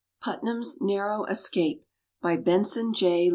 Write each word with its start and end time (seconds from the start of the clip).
PUTNAM'S 0.21 0.81
NARROW 0.81 1.25
ESCAPE. 1.25 1.85
BY 2.23 2.37
BENSON 2.37 2.91
J. 2.95 3.29